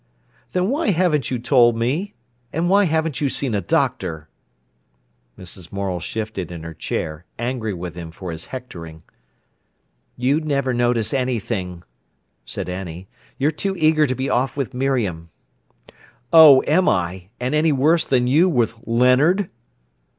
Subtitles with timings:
[0.53, 4.29] "Then why haven't you told me?—and why haven't you seen a doctor?"
[5.37, 5.71] Mrs.
[5.71, 9.03] Morel shifted in her chair, angry with him for his hectoring.
[10.17, 11.83] "You'd never notice anything,"
[12.45, 13.09] said Annie.
[13.37, 15.29] "You're too eager to be off with Miriam."
[16.33, 19.51] "Oh, am I—and any worse than you with Leonard?"